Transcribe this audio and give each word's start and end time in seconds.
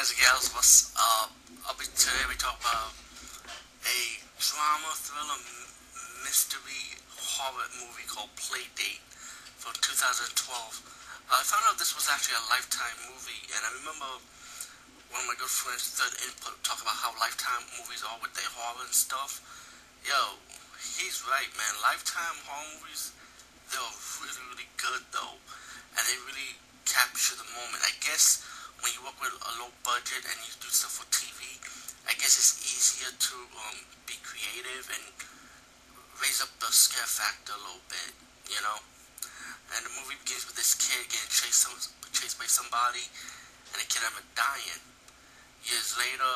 guys 0.00 0.48
what's 0.56 0.96
up? 0.96 1.28
I'll 1.68 1.76
be 1.76 1.84
today 1.92 2.24
we 2.24 2.32
talk 2.40 2.56
about 2.56 2.96
a 3.84 4.00
drama 4.40 4.96
thriller 4.96 5.36
mystery 6.24 6.96
horror 7.20 7.68
movie 7.76 8.08
called 8.08 8.32
Playdate 8.32 9.04
from 9.60 9.76
2012. 9.76 10.40
I 11.28 11.44
found 11.44 11.68
out 11.68 11.76
this 11.76 11.92
was 11.92 12.08
actually 12.08 12.40
a 12.40 12.48
Lifetime 12.48 12.96
movie, 13.12 13.44
and 13.52 13.60
I 13.60 13.76
remember 13.76 14.24
one 15.12 15.20
of 15.20 15.28
my 15.28 15.36
good 15.36 15.52
friends, 15.52 15.92
Third 15.92 16.16
Input, 16.24 16.56
talk 16.64 16.80
about 16.80 16.96
how 16.96 17.12
Lifetime 17.20 17.68
movies 17.76 18.00
are 18.00 18.16
with 18.24 18.32
their 18.32 18.48
horror 18.56 18.80
and 18.80 18.96
stuff. 18.96 19.44
Yo, 20.00 20.40
he's 20.96 21.20
right, 21.28 21.52
man. 21.60 21.76
Lifetime 21.84 22.40
horror 22.48 22.80
movies, 22.80 23.12
they're 23.68 23.84
really, 24.24 24.44
really 24.48 24.68
good 24.80 25.04
though, 25.12 25.36
and 25.92 26.02
they 26.08 26.16
really 26.24 26.56
capture 26.88 27.36
the 27.36 27.44
moment. 27.52 27.84
I 27.84 27.92
guess 28.00 28.40
when 28.80 28.96
you 28.96 29.04
work 29.04 29.16
with 29.20 29.36
a 29.50 29.58
low 29.58 29.72
budget 29.82 30.22
and 30.30 30.38
you 30.46 30.52
do 30.62 30.70
stuff 30.70 31.02
for 31.02 31.06
TV, 31.10 31.42
I 32.06 32.14
guess 32.14 32.38
it's 32.38 32.62
easier 32.62 33.10
to 33.10 33.34
um, 33.58 33.78
be 34.06 34.14
creative 34.22 34.86
and 34.94 35.04
raise 36.22 36.38
up 36.38 36.50
the 36.62 36.70
scare 36.70 37.08
factor 37.08 37.58
a 37.58 37.62
little 37.62 37.82
bit, 37.90 38.14
you 38.46 38.60
know. 38.62 38.78
And 39.74 39.82
the 39.86 39.92
movie 39.98 40.18
begins 40.22 40.46
with 40.46 40.54
this 40.54 40.78
kid 40.78 41.02
getting 41.10 41.30
chased, 41.30 41.66
chased 42.14 42.38
by 42.38 42.46
somebody, 42.46 43.02
and 43.74 43.78
the 43.82 43.86
kid 43.90 44.06
ends 44.06 44.22
up 44.22 44.28
dying. 44.38 44.82
Years 45.66 45.98
later, 45.98 46.32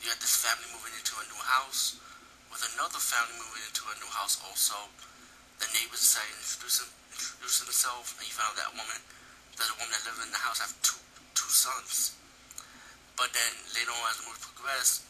you 0.00 0.08
have 0.08 0.20
this 0.20 0.36
family 0.40 0.68
moving 0.72 0.96
into 0.96 1.20
a 1.20 1.24
new 1.28 1.42
house, 1.44 2.00
with 2.48 2.64
another 2.76 3.00
family 3.00 3.36
moving 3.36 3.64
into 3.68 3.84
a 3.92 3.96
new 4.00 4.08
house 4.12 4.40
also. 4.40 4.88
The 5.60 5.68
neighbors 5.74 6.00
decided 6.00 6.32
to 6.32 6.44
introduce, 6.44 6.80
him, 6.80 6.90
introduce 7.12 7.58
himself, 7.60 8.16
and 8.16 8.24
you 8.24 8.32
found 8.32 8.56
that 8.56 8.72
woman, 8.72 9.00
that 9.58 9.66
the 9.68 9.76
woman 9.76 9.92
that 9.92 10.06
lived 10.06 10.22
in 10.22 10.32
the 10.32 10.40
house, 10.40 10.62
have 10.64 10.72
two 10.80 11.00
two 11.38 11.50
sons. 11.54 12.18
But 13.18 13.34
then 13.34 13.52
later 13.74 13.90
on, 13.90 14.06
as 14.14 14.22
the 14.22 14.30
movie 14.30 14.46
progressed, 14.46 15.02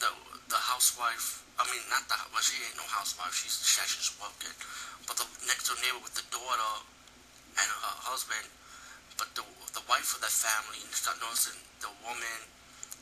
the 0.00 0.08
the 0.48 0.56
housewife, 0.56 1.44
I 1.60 1.68
mean, 1.68 1.84
not 1.92 2.08
the 2.08 2.16
well, 2.32 2.40
she 2.40 2.56
ain't 2.64 2.80
no 2.80 2.88
housewife. 2.88 3.36
She's 3.36 3.60
she 3.60 3.84
just 3.84 4.16
working. 4.16 4.56
But 5.04 5.20
the 5.20 5.28
next 5.44 5.68
door 5.68 5.76
neighbor 5.84 6.00
with 6.00 6.16
the 6.16 6.24
daughter 6.32 6.72
and 7.60 7.68
her 7.68 7.96
husband, 8.08 8.48
but 9.20 9.28
the 9.36 9.44
the 9.76 9.84
wife 9.84 10.16
of 10.16 10.24
that 10.24 10.32
family, 10.32 10.80
and 10.80 10.88
start 10.96 11.20
noticing 11.20 11.60
the 11.84 11.92
woman, 12.00 12.40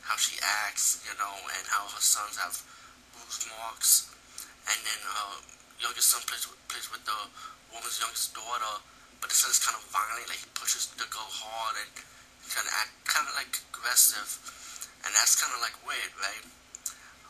how 0.03 0.19
she 0.19 0.35
acts, 0.67 0.99
you 1.07 1.15
know, 1.23 1.35
and 1.55 1.65
how 1.71 1.87
her 1.87 2.03
sons 2.03 2.35
have 2.43 2.59
bruise 3.15 3.47
marks, 3.47 4.11
and 4.67 4.79
then 4.83 5.01
her 5.07 5.39
youngest 5.79 6.11
son 6.11 6.23
plays 6.27 6.51
with, 6.51 6.59
plays 6.67 6.91
with 6.91 7.07
the 7.07 7.21
woman's 7.71 8.03
youngest 8.03 8.35
daughter, 8.35 8.75
but 9.23 9.31
the 9.31 9.39
son's 9.39 9.63
kind 9.63 9.79
of 9.79 9.87
violent, 9.95 10.27
like 10.27 10.43
he 10.43 10.51
pushes 10.59 10.91
the 10.99 11.07
girl 11.15 11.31
hard 11.31 11.79
and 11.79 11.91
kind 12.51 12.67
of 12.67 12.75
act 12.75 12.93
kind 13.07 13.25
of 13.25 13.35
like 13.39 13.55
aggressive, 13.93 14.41
and 15.05 15.13
that's 15.13 15.37
kind 15.37 15.53
of 15.53 15.61
like 15.61 15.77
weird, 15.85 16.17
right? 16.17 16.49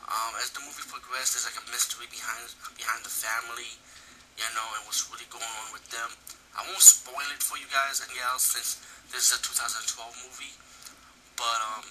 Um, 0.07 0.31
as 0.39 0.47
the 0.55 0.63
movie 0.63 0.87
progressed, 0.87 1.35
there's 1.35 1.43
like 1.43 1.59
a 1.59 1.67
mystery 1.67 2.07
behind 2.07 2.47
behind 2.79 3.03
the 3.03 3.11
family, 3.11 3.75
you 4.39 4.47
know, 4.55 4.63
and 4.79 4.87
what's 4.87 5.03
really 5.11 5.27
going 5.27 5.43
on 5.43 5.75
with 5.75 5.83
them. 5.91 6.07
I 6.55 6.63
won't 6.63 6.79
spoil 6.79 7.27
it 7.35 7.43
for 7.43 7.59
you 7.59 7.67
guys 7.67 7.99
and 7.99 8.07
gals 8.15 8.47
since 8.47 8.79
this 9.11 9.27
is 9.27 9.35
a 9.35 9.43
2012 9.43 9.91
movie, 10.23 10.55
but 11.35 11.59
um, 11.75 11.83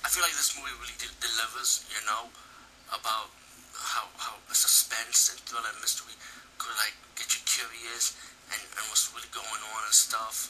I 0.00 0.08
feel 0.08 0.24
like 0.24 0.32
this 0.32 0.56
movie 0.56 0.72
really 0.80 0.96
de- 0.96 1.20
delivers, 1.20 1.84
you 1.92 2.00
know, 2.08 2.32
about 2.88 3.28
how 3.76 4.08
how 4.16 4.40
suspense 4.56 5.28
and 5.28 5.44
thriller 5.44 5.68
and 5.68 5.80
mystery 5.84 6.16
could 6.56 6.72
like 6.80 6.96
get 7.20 7.28
you 7.36 7.44
curious 7.44 8.16
and, 8.48 8.64
and 8.64 8.84
what's 8.88 9.12
really 9.12 9.28
going 9.28 9.60
on 9.76 9.80
and 9.84 9.92
stuff 9.92 10.48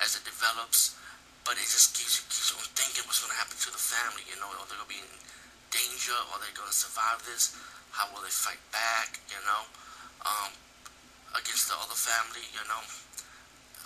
as 0.00 0.16
it 0.16 0.24
develops. 0.24 0.96
But 1.44 1.56
it 1.56 1.66
just 1.66 1.96
keeps 1.96 2.20
you 2.20 2.24
keeps 2.28 2.52
on 2.54 2.62
thinking 2.76 3.04
what's 3.08 3.20
gonna 3.24 3.36
happen 3.36 3.56
to 3.58 3.70
the 3.72 3.80
family. 3.80 4.22
You 4.28 4.36
know, 4.38 4.48
are 4.52 4.66
they 4.68 4.76
gonna 4.76 4.88
be 4.90 5.00
in 5.00 5.12
danger? 5.72 6.16
Are 6.30 6.40
they 6.40 6.52
gonna 6.52 6.74
survive 6.74 7.24
this? 7.24 7.56
How 7.90 8.06
will 8.12 8.22
they 8.22 8.32
fight 8.32 8.60
back? 8.70 9.18
You 9.32 9.40
know, 9.42 9.62
um, 10.24 10.52
against 11.34 11.66
the 11.72 11.76
other 11.80 11.96
family. 11.96 12.44
You 12.54 12.62
know, 12.70 12.82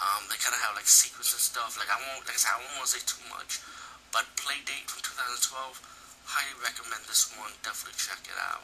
um, 0.03 0.27
they 0.29 0.37
kind 0.41 0.53
of 0.53 0.61
have 0.67 0.75
like 0.77 0.89
secrets 0.89 1.33
and 1.33 1.43
stuff. 1.43 1.79
Like 1.79 1.89
I 1.89 1.99
won't, 1.99 2.27
like 2.27 2.37
I 2.37 2.41
said, 2.41 2.55
I 2.55 2.61
won't 2.61 2.85
want 2.85 2.91
to 2.91 2.95
say 2.99 3.03
too 3.07 3.25
much. 3.31 3.63
But 4.13 4.31
Playdate 4.39 4.87
from 4.87 5.03
2012, 5.03 5.51
highly 6.31 6.55
recommend 6.63 7.03
this 7.11 7.31
one. 7.35 7.51
Definitely 7.67 7.99
check 7.99 8.23
it 8.27 8.39
out. 8.39 8.63